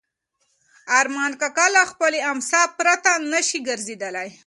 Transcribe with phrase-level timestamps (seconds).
[0.99, 4.29] ارمان کاکا له خپلې امسا پرته نه شي ګرځېدلی.